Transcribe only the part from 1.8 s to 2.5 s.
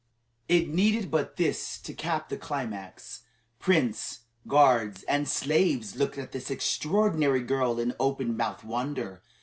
to cap the